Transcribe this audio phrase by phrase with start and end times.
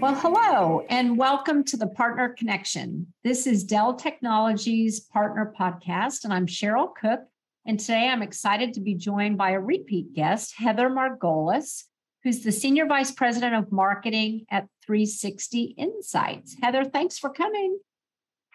[0.00, 3.12] Well, hello, and welcome to the Partner Connection.
[3.22, 7.20] This is Dell Technologies Partner Podcast, and I'm Cheryl Cook.
[7.66, 11.84] And today I'm excited to be joined by a repeat guest, Heather Margolis,
[12.24, 16.56] who's the Senior Vice President of Marketing at 360 Insights.
[16.62, 17.78] Heather, thanks for coming.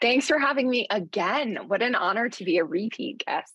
[0.01, 1.59] Thanks for having me again.
[1.67, 3.53] What an honor to be a repeat guest.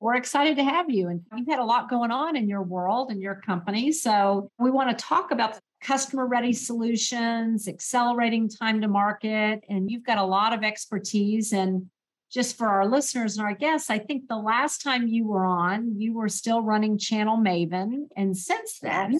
[0.00, 1.08] We're excited to have you.
[1.08, 3.92] And you've had a lot going on in your world and your company.
[3.92, 9.64] So we want to talk about customer ready solutions, accelerating time to market.
[9.68, 11.52] And you've got a lot of expertise.
[11.52, 11.90] And
[12.30, 15.98] just for our listeners and our guests, I think the last time you were on,
[15.98, 18.08] you were still running Channel Maven.
[18.16, 19.18] And since then,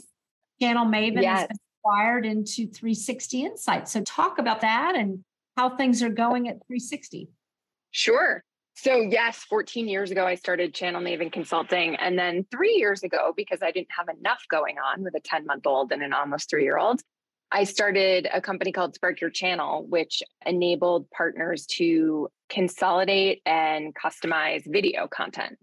[0.61, 1.41] Channel Maven yes.
[1.41, 3.93] has been acquired into 360 Insights.
[3.93, 5.25] So talk about that and
[5.57, 7.29] how things are going at 360.
[7.91, 8.45] Sure.
[8.75, 11.95] So, yes, 14 years ago, I started Channel Maven Consulting.
[11.97, 15.47] And then three years ago, because I didn't have enough going on with a 10
[15.47, 17.01] month old and an almost three year old,
[17.51, 24.63] I started a company called Spark Your Channel, which enabled partners to consolidate and customize
[24.67, 25.59] video content.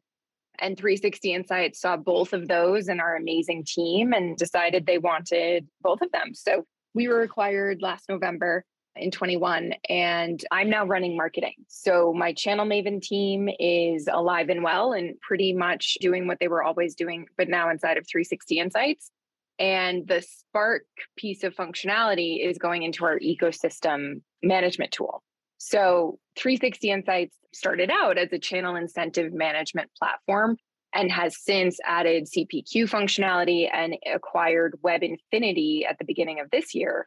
[0.60, 5.68] And 360 Insights saw both of those in our amazing team and decided they wanted
[5.82, 6.36] both of them.
[6.36, 11.54] So we were acquired last November in 21 and I'm now running marketing.
[11.68, 16.48] So my channel Maven team is alive and well and pretty much doing what they
[16.48, 19.12] were always doing, but now inside of 360 Insights.
[19.58, 20.84] And the Spark
[21.18, 25.24] piece of functionality is going into our ecosystem management tool.
[25.58, 30.58] So 360 Insights started out as a channel incentive management platform
[30.94, 37.06] and has since added CPQ functionality and acquired Webinfinity at the beginning of this year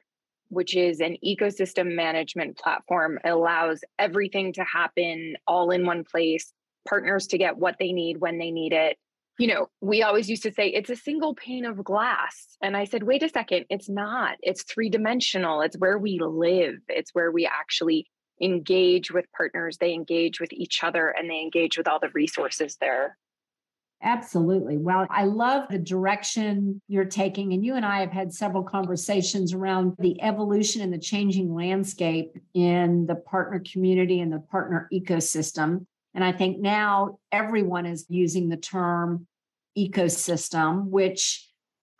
[0.52, 3.18] which is an ecosystem management platform.
[3.24, 6.52] It allows everything to happen all in one place,
[6.86, 8.98] partners to get what they need when they need it.
[9.38, 12.58] You know, we always used to say it's a single pane of glass.
[12.62, 14.36] And I said, wait a second, it's not.
[14.42, 15.62] It's three dimensional.
[15.62, 18.06] It's where we live, it's where we actually
[18.42, 22.76] engage with partners, they engage with each other, and they engage with all the resources
[22.78, 23.16] there.
[24.04, 24.78] Absolutely.
[24.78, 27.52] Well, I love the direction you're taking.
[27.52, 32.36] And you and I have had several conversations around the evolution and the changing landscape
[32.52, 35.86] in the partner community and the partner ecosystem.
[36.14, 39.26] And I think now everyone is using the term
[39.78, 41.48] ecosystem, which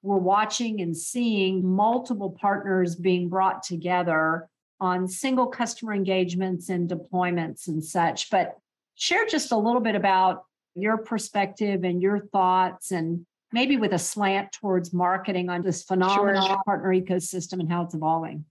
[0.03, 4.49] we're watching and seeing multiple partners being brought together
[4.81, 8.29] on single customer engagements and deployments and such.
[8.29, 8.59] But
[8.97, 10.43] share just a little bit about
[10.75, 16.47] your perspective and your thoughts and maybe with a slant towards marketing on this phenomenal
[16.47, 16.63] sure.
[16.65, 18.45] partner ecosystem and how it's evolving.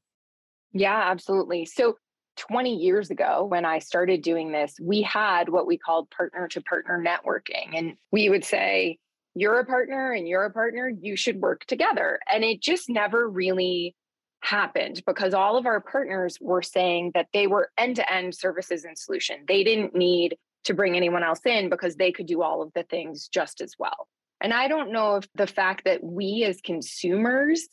[0.74, 1.66] Yeah, absolutely.
[1.66, 1.98] So
[2.38, 6.62] 20 years ago, when I started doing this, we had what we called partner to
[6.62, 7.78] partner networking.
[7.78, 9.00] And we would say,
[9.34, 12.20] you're a partner and you're a partner, you should work together.
[12.32, 13.96] And it just never really
[14.42, 18.84] happened because all of our partners were saying that they were end to end services
[18.84, 19.38] and solution.
[19.48, 20.36] They didn't need
[20.66, 23.74] to bring anyone else in because they could do all of the things just as
[23.80, 24.08] well.
[24.42, 27.68] And I don't know if the fact that we as consumers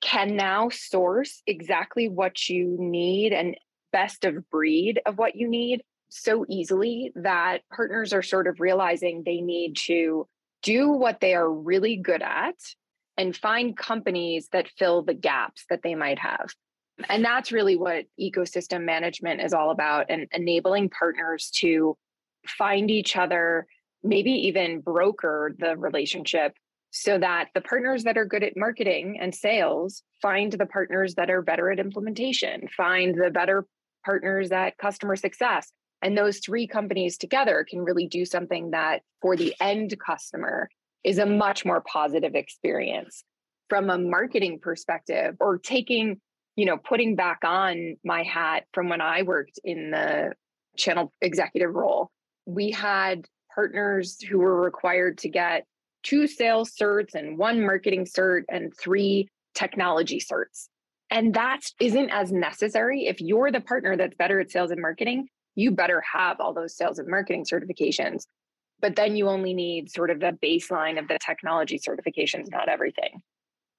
[0.00, 3.56] can now source exactly what you need and
[3.92, 9.22] best of breed of what you need so easily that partners are sort of realizing
[9.22, 10.26] they need to
[10.62, 12.56] do what they are really good at
[13.16, 16.50] and find companies that fill the gaps that they might have.
[17.08, 21.96] And that's really what ecosystem management is all about and enabling partners to
[22.46, 23.66] find each other,
[24.02, 26.54] maybe even broker the relationship
[26.90, 31.30] so that the partners that are good at marketing and sales find the partners that
[31.30, 33.66] are better at implementation, find the better
[34.04, 35.70] partners at customer success.
[36.02, 40.68] And those three companies together can really do something that for the end customer
[41.04, 43.22] is a much more positive experience.
[43.68, 46.20] From a marketing perspective, or taking,
[46.56, 50.32] you know, putting back on my hat from when I worked in the
[50.76, 52.10] channel executive role,
[52.54, 55.64] we had partners who were required to get
[56.02, 60.68] two sales certs and one marketing cert and three technology certs.
[61.10, 63.06] And that isn't as necessary.
[63.06, 66.76] If you're the partner that's better at sales and marketing, you better have all those
[66.76, 68.22] sales and marketing certifications.
[68.80, 73.20] But then you only need sort of the baseline of the technology certifications, not everything.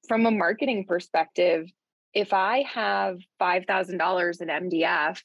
[0.07, 1.72] From a marketing perspective,
[2.13, 5.22] if I have $5,000 in MDF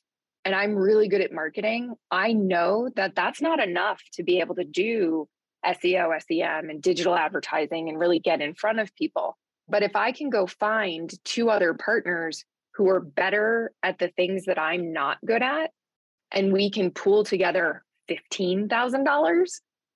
[0.47, 4.55] and I'm really good at marketing, I know that that's not enough to be able
[4.55, 5.29] to do
[5.67, 9.37] SEO, SEM, and digital advertising and really get in front of people.
[9.69, 12.45] But if I can go find two other partners
[12.75, 15.73] who are better at the things that I'm not good at,
[16.31, 19.47] and we can pool together $15,000,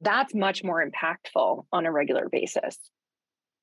[0.00, 2.76] that's much more impactful on a regular basis.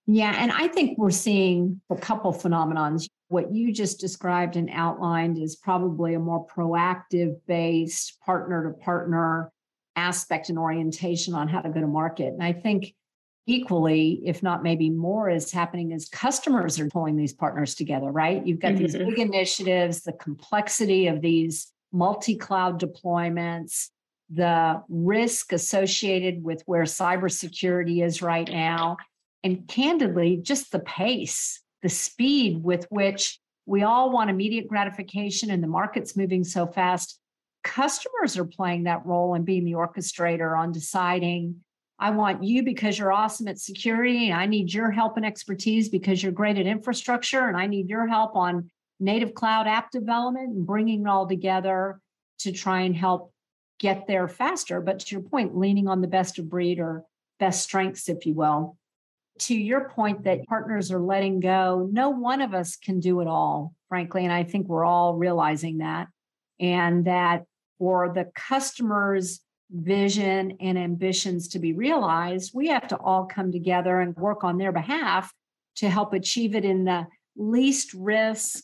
[0.08, 3.08] Yeah, and I think we're seeing a couple phenomenons.
[3.30, 9.52] what you just described and outlined is probably a more proactive based partner to partner
[9.98, 12.32] aspect and orientation on how to go to market.
[12.32, 12.96] And I think
[13.48, 18.46] equally, if not maybe more, is happening as customers are pulling these partners together, right?
[18.48, 18.84] You've got mm-hmm.
[18.84, 23.90] these big initiatives, the complexity of these multi cloud deployments,
[24.30, 28.98] the risk associated with where cybersecurity is right now,
[29.44, 35.62] and candidly, just the pace, the speed with which we all want immediate gratification and
[35.62, 37.20] the market's moving so fast.
[37.64, 41.62] Customers are playing that role and being the orchestrator on deciding
[42.00, 44.30] I want you because you're awesome at security.
[44.30, 47.48] and I need your help and expertise because you're great at infrastructure.
[47.48, 48.70] And I need your help on
[49.00, 52.00] native cloud app development and bringing it all together
[52.40, 53.34] to try and help
[53.80, 54.80] get there faster.
[54.80, 57.04] But to your point, leaning on the best of breed or
[57.40, 58.78] best strengths, if you will.
[59.40, 63.28] To your point that partners are letting go, no one of us can do it
[63.28, 64.24] all, frankly.
[64.24, 66.08] And I think we're all realizing that.
[66.60, 67.46] And that
[67.78, 74.00] for the customers vision and ambitions to be realized, we have to all come together
[74.00, 75.32] and work on their behalf
[75.76, 77.06] to help achieve it in the
[77.36, 78.64] least risk,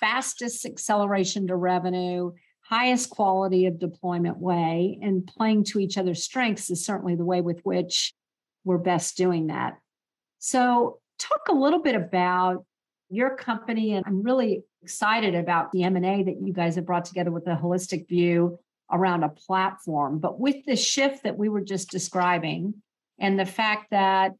[0.00, 2.32] fastest acceleration to revenue,
[2.62, 4.98] highest quality of deployment way.
[5.02, 8.12] And playing to each other's strengths is certainly the way with which
[8.64, 9.78] we're best doing that.
[10.38, 12.64] So, talk a little bit about
[13.10, 17.30] your company and I'm really excited about the M&A that you guys have brought together
[17.30, 18.58] with the holistic view
[18.90, 20.18] around a platform.
[20.18, 22.74] But with the shift that we were just describing
[23.18, 24.32] and the fact that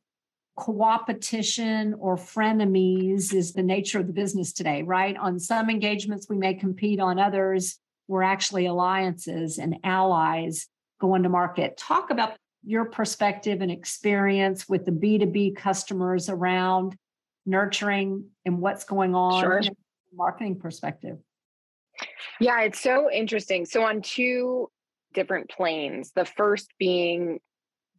[0.58, 5.16] coopetition or frenemies is the nature of the business today, right?
[5.16, 7.78] On some engagements, we may compete, on others,
[8.08, 10.66] we're actually alliances and allies
[11.00, 11.76] going to market.
[11.76, 12.32] Talk about
[12.68, 16.94] your perspective and experience with the B2B customers around
[17.46, 19.62] nurturing and what's going on sure.
[20.12, 21.16] marketing perspective.
[22.38, 23.64] Yeah, it's so interesting.
[23.64, 24.70] So, on two
[25.14, 27.40] different planes, the first being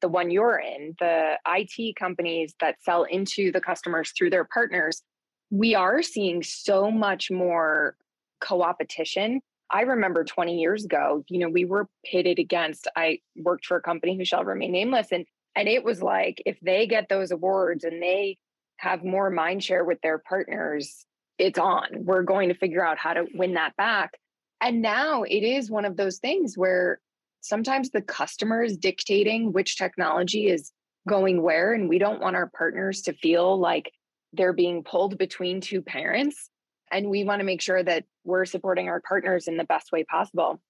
[0.02, 5.02] the one you're in, the IT companies that sell into the customers through their partners,
[5.50, 7.96] we are seeing so much more
[8.40, 9.42] co-opetition.
[9.72, 13.82] I remember 20 years ago, you know, we were pitted against, I worked for a
[13.82, 15.12] company who shall remain nameless.
[15.12, 15.26] And
[15.56, 18.38] and it was like if they get those awards and they
[18.78, 21.06] have more mind share with their partners,
[21.38, 22.06] it's on.
[22.06, 24.18] We're going to figure out how to win that back.
[24.62, 27.00] And now it is one of those things where
[27.42, 30.72] sometimes the customer is dictating which technology is
[31.08, 31.74] going where.
[31.74, 33.92] And we don't want our partners to feel like
[34.34, 36.50] they're being pulled between two parents.
[36.92, 40.04] And we want to make sure that we're supporting our partners in the best way
[40.04, 40.62] possible.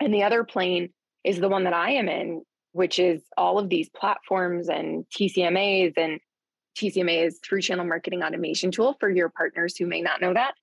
[0.00, 0.90] And the other plane
[1.24, 5.94] is the one that I am in, which is all of these platforms and TCMAs
[5.96, 6.20] and
[6.76, 10.54] TCMA is through channel marketing automation tool for your partners who may not know that.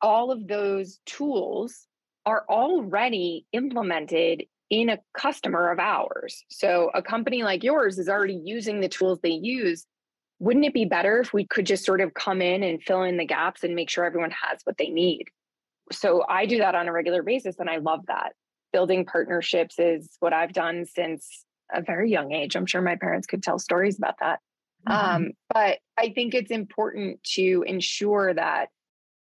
[0.00, 1.86] All of those tools
[2.24, 6.44] are already implemented in a customer of ours.
[6.48, 9.84] So a company like yours is already using the tools they use.
[10.38, 13.16] Wouldn't it be better if we could just sort of come in and fill in
[13.16, 15.24] the gaps and make sure everyone has what they need?
[15.92, 18.32] So I do that on a regular basis and I love that.
[18.72, 22.56] Building partnerships is what I've done since a very young age.
[22.56, 24.40] I'm sure my parents could tell stories about that.
[24.88, 25.16] Mm-hmm.
[25.16, 28.68] Um, but I think it's important to ensure that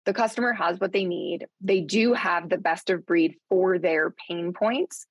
[0.05, 1.45] the customer has what they need.
[1.59, 5.05] They do have the best of breed for their pain points,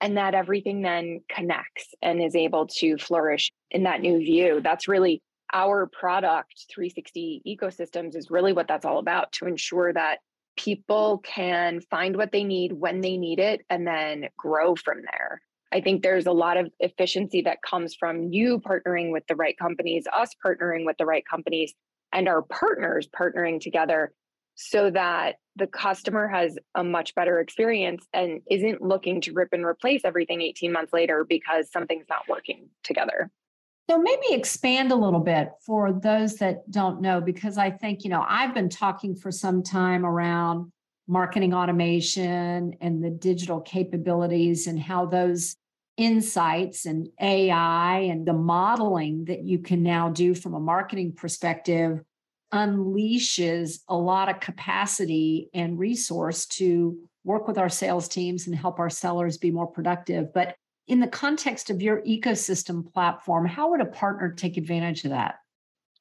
[0.00, 4.60] and that everything then connects and is able to flourish in that new view.
[4.62, 10.18] That's really our product 360 ecosystems is really what that's all about to ensure that
[10.56, 15.42] people can find what they need when they need it and then grow from there.
[15.72, 19.56] I think there's a lot of efficiency that comes from you partnering with the right
[19.58, 21.74] companies, us partnering with the right companies,
[22.12, 24.12] and our partners partnering together
[24.54, 29.64] so that the customer has a much better experience and isn't looking to rip and
[29.64, 33.30] replace everything 18 months later because something's not working together.
[33.88, 38.10] So maybe expand a little bit for those that don't know, because I think, you
[38.10, 40.72] know, I've been talking for some time around
[41.06, 45.54] marketing automation and the digital capabilities and how those
[45.96, 52.00] insights and AI and the modeling that you can now do from a marketing perspective
[52.52, 58.78] unleashes a lot of capacity and resource to work with our sales teams and help
[58.78, 60.32] our sellers be more productive.
[60.34, 65.10] But in the context of your ecosystem platform, how would a partner take advantage of
[65.10, 65.36] that?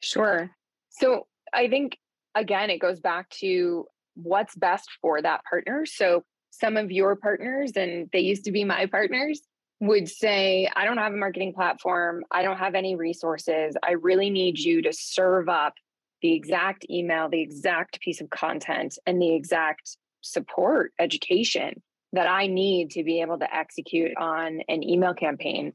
[0.02, 0.52] Sure.
[0.90, 1.98] So I think,
[2.36, 5.86] again, it goes back to what's best for that partner.
[5.86, 9.42] So some of your partners, and they used to be my partners,
[9.82, 12.24] would say, I don't have a marketing platform.
[12.32, 13.76] I don't have any resources.
[13.84, 15.74] I really need you to serve up
[16.22, 21.82] the exact email, the exact piece of content, and the exact support education
[22.14, 25.74] that I need to be able to execute on an email campaign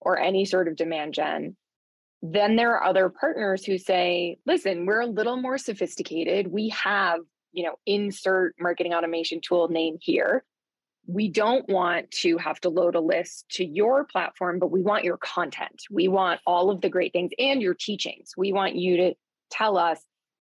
[0.00, 1.56] or any sort of demand gen.
[2.22, 6.48] Then there are other partners who say, listen, we're a little more sophisticated.
[6.48, 7.20] We have,
[7.52, 10.44] you know, insert marketing automation tool name here.
[11.06, 15.04] We don't want to have to load a list to your platform, but we want
[15.04, 15.82] your content.
[15.90, 18.32] We want all of the great things and your teachings.
[18.36, 19.14] We want you to
[19.50, 20.04] tell us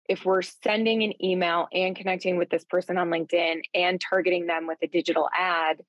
[0.09, 4.67] if we're sending an email and connecting with this person on LinkedIn and targeting them
[4.67, 5.83] with a digital ad,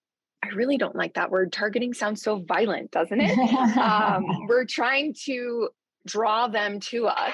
[0.44, 1.52] I really don't like that word.
[1.52, 3.38] Targeting sounds so violent, doesn't it?
[3.78, 5.70] um, we're trying to
[6.06, 7.34] draw them to us.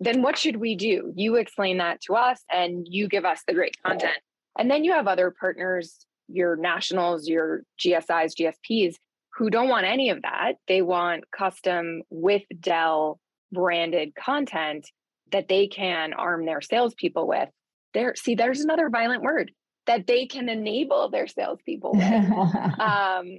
[0.00, 1.12] Then what should we do?
[1.14, 4.16] You explain that to us and you give us the great content.
[4.58, 8.94] And then you have other partners, your nationals, your GSIs, GSPs,
[9.34, 10.54] who don't want any of that.
[10.68, 13.18] They want custom with Dell
[13.52, 14.88] branded content
[15.32, 17.48] that they can arm their salespeople with.
[17.94, 19.52] There, see, there's another violent word
[19.86, 22.02] that they can enable their salespeople with.
[22.80, 23.38] um,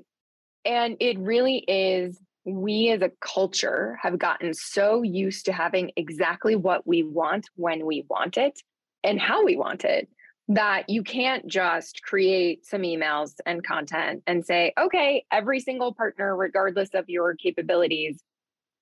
[0.65, 6.55] and it really is, we as a culture have gotten so used to having exactly
[6.55, 8.59] what we want when we want it
[9.03, 10.09] and how we want it
[10.49, 16.35] that you can't just create some emails and content and say, okay, every single partner,
[16.35, 18.19] regardless of your capabilities,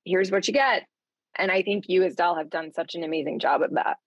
[0.05, 0.83] here's what you get.
[1.36, 3.98] And I think you as Dell have done such an amazing job of that.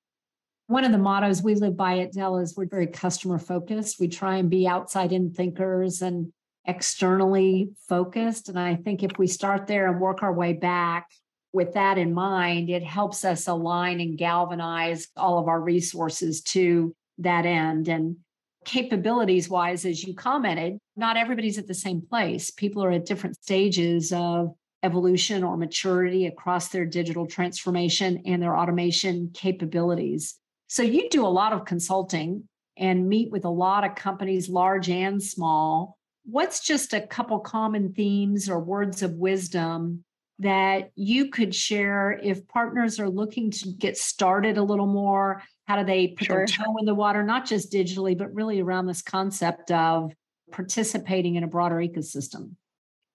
[0.66, 3.98] One of the mottos we live by at Dell is we're very customer focused.
[3.98, 6.32] We try and be outside in thinkers and
[6.64, 8.48] externally focused.
[8.48, 11.08] And I think if we start there and work our way back
[11.52, 16.94] with that in mind, it helps us align and galvanize all of our resources to
[17.18, 17.88] that end.
[17.88, 18.16] And
[18.64, 22.50] capabilities wise, as you commented, not everybody's at the same place.
[22.50, 28.56] People are at different stages of evolution or maturity across their digital transformation and their
[28.56, 30.36] automation capabilities.
[30.68, 34.88] So you do a lot of consulting and meet with a lot of companies, large
[34.88, 35.98] and small.
[36.24, 40.04] What's just a couple common themes or words of wisdom
[40.38, 45.42] that you could share if partners are looking to get started a little more?
[45.66, 46.36] How do they put sure.
[46.38, 50.12] their toe in the water, not just digitally, but really around this concept of
[50.50, 52.52] participating in a broader ecosystem?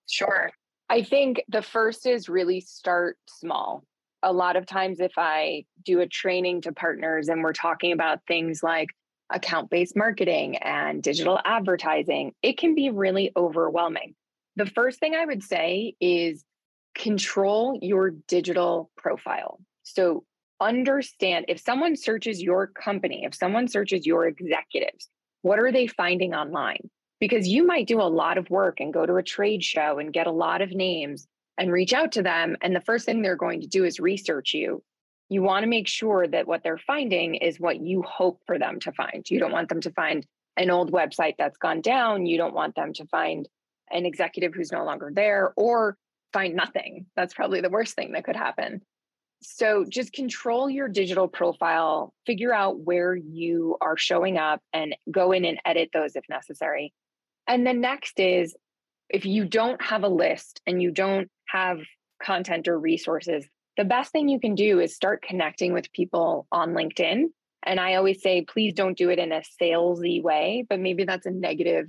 [0.07, 0.51] Sure.
[0.89, 3.83] I think the first is really start small.
[4.23, 8.19] A lot of times, if I do a training to partners and we're talking about
[8.27, 8.89] things like
[9.31, 14.15] account based marketing and digital advertising, it can be really overwhelming.
[14.55, 16.43] The first thing I would say is
[16.95, 19.59] control your digital profile.
[19.83, 20.23] So,
[20.61, 25.09] understand if someone searches your company, if someone searches your executives,
[25.41, 26.89] what are they finding online?
[27.25, 30.13] Because you might do a lot of work and go to a trade show and
[30.13, 31.25] get a lot of names
[31.57, 32.55] and reach out to them.
[32.61, 34.83] And the first thing they're going to do is research you.
[35.29, 38.79] You want to make sure that what they're finding is what you hope for them
[38.81, 39.27] to find.
[39.27, 40.23] You don't want them to find
[40.55, 42.27] an old website that's gone down.
[42.27, 43.49] You don't want them to find
[43.89, 45.97] an executive who's no longer there or
[46.31, 47.07] find nothing.
[47.15, 48.83] That's probably the worst thing that could happen.
[49.41, 55.31] So just control your digital profile, figure out where you are showing up, and go
[55.31, 56.93] in and edit those if necessary.
[57.47, 58.55] And the next is
[59.09, 61.79] if you don't have a list and you don't have
[62.21, 63.45] content or resources,
[63.77, 67.25] the best thing you can do is start connecting with people on LinkedIn.
[67.63, 71.25] And I always say, please don't do it in a salesy way, but maybe that's
[71.25, 71.87] a negative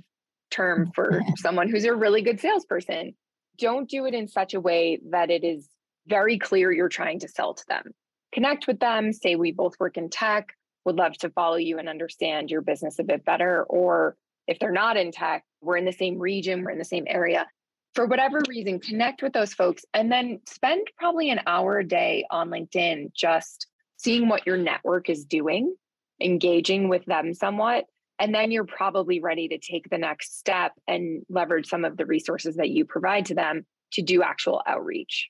[0.51, 3.15] term mm, for someone who's a really good salesperson.
[3.57, 5.69] Don't do it in such a way that it is
[6.07, 7.91] very clear you're trying to sell to them.
[8.33, 10.53] Connect with them, say, we both work in tech,
[10.85, 14.15] would love to follow you and understand your business a bit better, or
[14.47, 17.47] if they're not in tech, we're in the same region, we're in the same area.
[17.95, 22.25] For whatever reason, connect with those folks and then spend probably an hour a day
[22.29, 25.75] on LinkedIn just seeing what your network is doing,
[26.21, 27.85] engaging with them somewhat.
[28.19, 32.05] And then you're probably ready to take the next step and leverage some of the
[32.05, 35.29] resources that you provide to them to do actual outreach.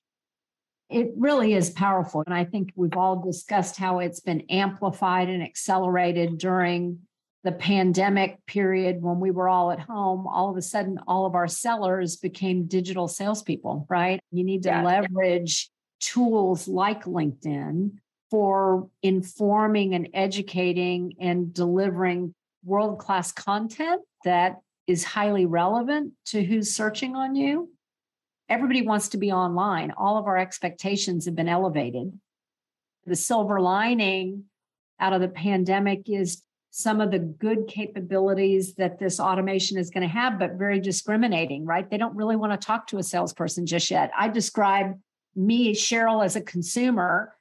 [0.89, 2.23] It really is powerful.
[2.25, 6.99] And I think we've all discussed how it's been amplified and accelerated during
[7.43, 11.35] the pandemic period when we were all at home, all of a sudden, all of
[11.35, 14.19] our sellers became digital salespeople, right?
[14.31, 14.83] You need to yeah.
[14.83, 17.91] leverage tools like LinkedIn
[18.29, 26.73] for informing and educating and delivering world class content that is highly relevant to who's
[26.73, 27.69] searching on you.
[28.49, 29.91] Everybody wants to be online.
[29.91, 32.17] All of our expectations have been elevated.
[33.05, 34.45] The silver lining
[34.99, 36.41] out of the pandemic is
[36.77, 41.65] some of the good capabilities that this automation is going to have, but very discriminating,
[41.65, 41.89] right?
[41.89, 44.11] They don't really want to talk to a salesperson just yet.
[44.15, 44.93] I describe
[45.35, 47.33] me, Cheryl, as a consumer.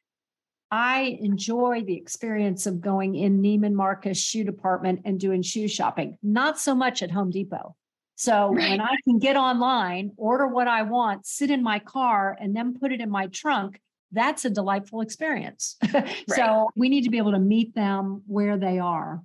[0.71, 6.17] I enjoy the experience of going in Neiman Marcus shoe department and doing shoe shopping,
[6.23, 7.77] not so much at Home Depot.
[8.15, 8.71] So right.
[8.71, 12.79] when I can get online, order what I want, sit in my car, and then
[12.79, 13.83] put it in my trunk,
[14.17, 15.77] that's a delightful experience.
[15.95, 16.17] right.
[16.29, 19.23] So we need to be able to meet them where they are.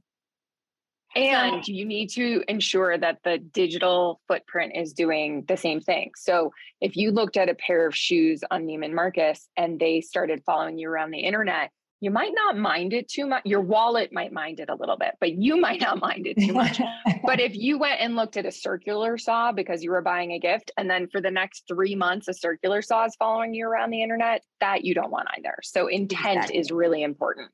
[1.16, 6.12] And you need to ensure that the digital footprint is doing the same thing.
[6.16, 10.42] So if you looked at a pair of shoes on Neiman Marcus and they started
[10.46, 13.44] following you around the internet, you might not mind it too much.
[13.46, 16.52] Your wallet might mind it a little bit, but you might not mind it too
[16.52, 16.82] much.
[17.24, 20.40] but if you went and looked at a circular saw because you were buying a
[20.40, 23.92] gift, and then for the next three months, a circular saw is following you around
[23.92, 25.56] the internet, that you don't want either.
[25.64, 26.58] So intent exactly.
[26.58, 27.52] is really important.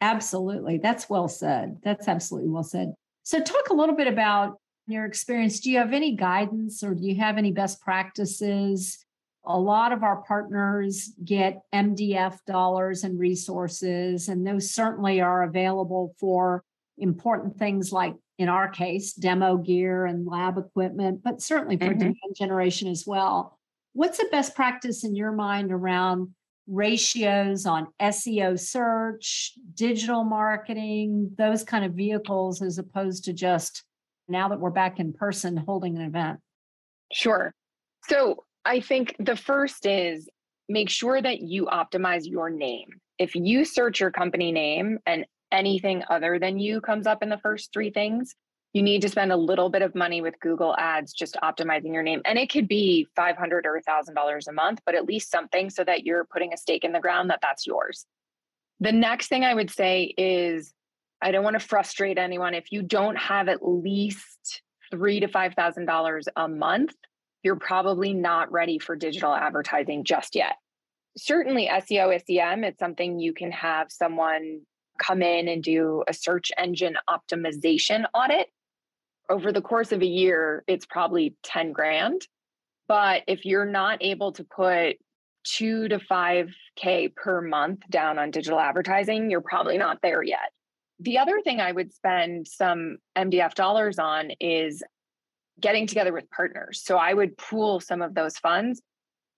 [0.00, 0.78] Absolutely.
[0.78, 1.76] That's well said.
[1.84, 2.94] That's absolutely well said.
[3.24, 4.58] So, talk a little bit about
[4.88, 5.60] your experience.
[5.60, 9.04] Do you have any guidance or do you have any best practices
[9.44, 16.14] a lot of our partners get MDF dollars and resources, and those certainly are available
[16.20, 16.64] for
[16.98, 21.98] important things like, in our case, demo gear and lab equipment, but certainly for mm-hmm.
[21.98, 23.58] demand generation as well.
[23.94, 26.34] What's the best practice in your mind around
[26.68, 33.84] ratios on SEO search, digital marketing, those kind of vehicles, as opposed to just
[34.28, 36.38] now that we're back in person holding an event?
[37.12, 37.52] Sure.
[38.08, 40.28] So I think the first is
[40.68, 42.88] make sure that you optimize your name.
[43.18, 47.38] If you search your company name and anything other than you comes up in the
[47.38, 48.34] first three things,
[48.72, 52.02] you need to spend a little bit of money with Google Ads just optimizing your
[52.02, 52.22] name.
[52.24, 56.04] And it could be 500 or $1,000 a month, but at least something so that
[56.04, 58.06] you're putting a stake in the ground that that's yours.
[58.80, 60.72] The next thing I would say is
[61.20, 62.54] I don't want to frustrate anyone.
[62.54, 66.94] If you don't have at least three to $5,000 a month,
[67.42, 70.56] you're probably not ready for digital advertising just yet.
[71.16, 74.60] Certainly, SEO, SEM, it's something you can have someone
[74.98, 78.48] come in and do a search engine optimization audit.
[79.28, 82.26] Over the course of a year, it's probably 10 grand.
[82.88, 84.96] But if you're not able to put
[85.44, 90.52] two to 5K per month down on digital advertising, you're probably not there yet.
[91.00, 94.82] The other thing I would spend some MDF dollars on is
[95.62, 96.82] getting together with partners.
[96.84, 98.82] So I would pool some of those funds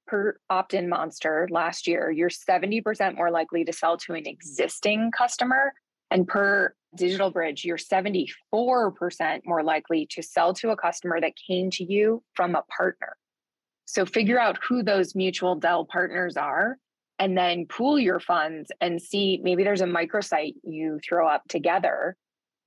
[0.07, 2.11] per OptinMonster last year.
[2.11, 5.73] You're 70% more likely to sell to an existing customer.
[6.11, 8.31] And per Digital Bridge, you're 74%
[9.45, 13.17] more likely to sell to a customer that came to you from a partner.
[13.87, 16.79] So figure out who those mutual Dell partners are
[17.19, 22.17] and then pool your funds and see maybe there's a microsite you throw up together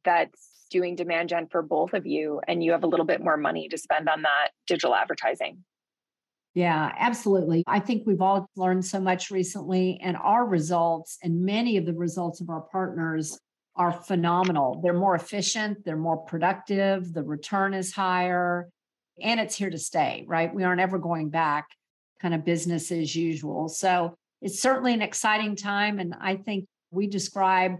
[0.05, 3.37] that's doing demand gen for both of you and you have a little bit more
[3.37, 5.63] money to spend on that digital advertising.
[6.53, 7.63] Yeah, absolutely.
[7.67, 11.93] I think we've all learned so much recently, and our results and many of the
[11.93, 13.37] results of our partners
[13.75, 14.81] are phenomenal.
[14.81, 18.69] They're more efficient, they're more productive, the return is higher,
[19.21, 20.53] and it's here to stay, right?
[20.53, 21.67] We aren't ever going back,
[22.19, 23.69] kind of business as usual.
[23.69, 25.99] So it's certainly an exciting time.
[25.99, 27.75] And I think we describe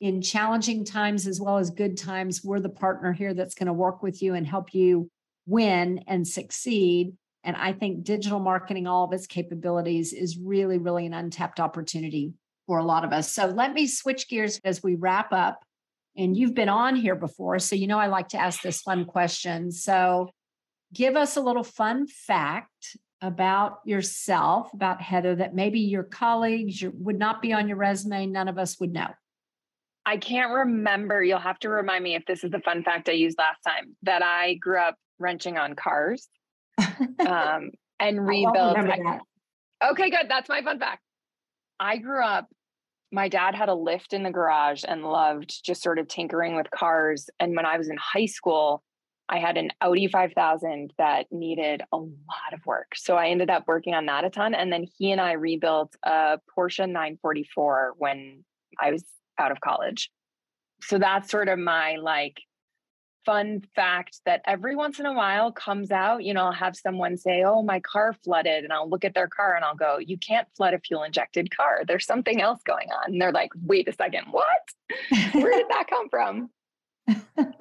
[0.00, 3.72] in challenging times as well as good times, we're the partner here that's going to
[3.72, 5.10] work with you and help you
[5.46, 7.14] win and succeed.
[7.42, 12.34] And I think digital marketing, all of its capabilities, is really, really an untapped opportunity
[12.66, 13.32] for a lot of us.
[13.32, 15.64] So let me switch gears as we wrap up.
[16.16, 19.04] And you've been on here before, so you know I like to ask this fun
[19.04, 19.70] question.
[19.70, 20.30] So
[20.92, 27.18] give us a little fun fact about yourself, about Heather, that maybe your colleagues would
[27.18, 29.08] not be on your resume, none of us would know.
[30.08, 31.22] I can't remember.
[31.22, 33.94] You'll have to remind me if this is the fun fact I used last time
[34.04, 36.28] that I grew up wrenching on cars
[36.78, 38.78] um, and rebuilt.
[38.78, 39.18] I,
[39.90, 40.24] okay, good.
[40.26, 41.02] That's my fun fact.
[41.78, 42.48] I grew up,
[43.12, 46.70] my dad had a lift in the garage and loved just sort of tinkering with
[46.70, 47.28] cars.
[47.38, 48.82] And when I was in high school,
[49.28, 52.92] I had an Audi 5000 that needed a lot of work.
[52.96, 54.54] So I ended up working on that a ton.
[54.54, 58.42] And then he and I rebuilt a Porsche 944 when
[58.80, 59.04] I was
[59.38, 60.10] out of college.
[60.82, 62.40] So that's sort of my like
[63.24, 66.24] fun fact that every once in a while comes out.
[66.24, 68.64] You know, I'll have someone say, Oh, my car flooded.
[68.64, 71.54] And I'll look at their car and I'll go, You can't flood a fuel injected
[71.54, 71.82] car.
[71.86, 73.12] There's something else going on.
[73.12, 74.44] And they're like, Wait a second, what?
[75.32, 76.50] Where did that come from?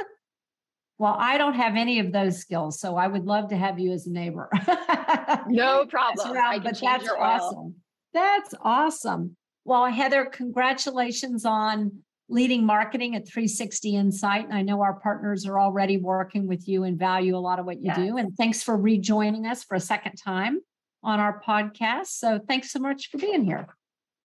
[0.99, 3.91] Well, I don't have any of those skills, so I would love to have you
[3.91, 4.49] as a neighbor.
[5.47, 6.31] no problem.
[6.31, 7.75] Around, but that's awesome.
[8.13, 9.37] That's awesome.
[9.67, 11.91] Well, Heather, congratulations on
[12.29, 14.45] leading marketing at 360 Insight.
[14.45, 17.65] And I know our partners are already working with you and value a lot of
[17.65, 17.97] what you yes.
[17.97, 18.15] do.
[18.15, 20.61] And thanks for rejoining us for a second time
[21.03, 22.07] on our podcast.
[22.07, 23.67] So thanks so much for being here.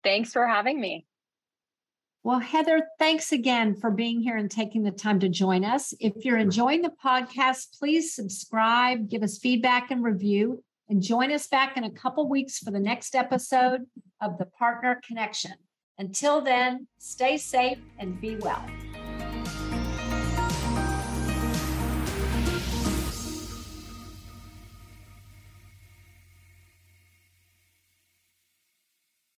[0.04, 1.06] Thanks for having me.
[2.22, 5.92] Well, Heather, thanks again for being here and taking the time to join us.
[5.98, 11.46] If you're enjoying the podcast, please subscribe, give us feedback and review, and join us
[11.46, 13.82] back in a couple weeks for the next episode
[14.20, 15.52] of the Partner Connection.
[15.98, 18.64] Until then, stay safe and be well.